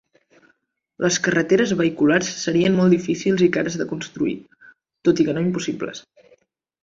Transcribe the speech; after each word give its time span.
Les 1.03 1.17
carreteres 1.27 1.73
vehiculars 1.81 2.31
serien 2.45 2.77
molt 2.79 2.95
difícils 2.95 3.43
i 3.47 3.51
cares 3.59 3.77
de 3.81 3.87
construir, 3.93 4.35
tot 5.09 5.21
i 5.21 5.27
que 5.29 5.39
no 5.39 5.45
impossibles. 5.51 6.03